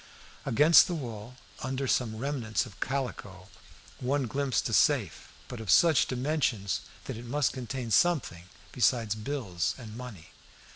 Against 0.47 0.87
the 0.87 0.95
wall, 0.95 1.35
under 1.61 1.85
some 1.87 2.17
remnants 2.17 2.65
of 2.65 2.79
calico, 2.79 3.49
one 3.99 4.23
glimpsed 4.25 4.67
a 4.67 4.73
safe, 4.73 5.29
but 5.47 5.59
of 5.59 5.69
such 5.69 6.07
dimensions 6.07 6.81
that 7.05 7.17
it 7.17 7.25
must 7.25 7.53
contain 7.53 7.91
something 7.91 8.45
besides 8.71 9.13
bills 9.13 9.75
and 9.77 9.95
money. 9.95 10.31